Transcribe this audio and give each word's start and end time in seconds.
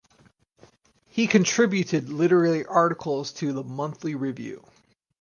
He 1.09 1.27
contributed 1.27 2.09
literary 2.09 2.65
articles 2.65 3.31
to 3.33 3.53
"The 3.53 3.63
Monthly 3.63 4.15
Review". 4.15 4.65